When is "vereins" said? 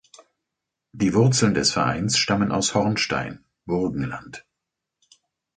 1.73-2.17